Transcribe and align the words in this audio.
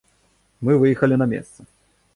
Мы 0.69 0.79
выехалі 0.85 1.15
на 1.25 1.31
месца. 1.37 1.59